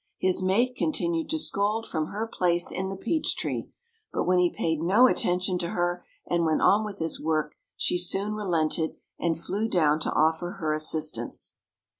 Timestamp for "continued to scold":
0.75-1.85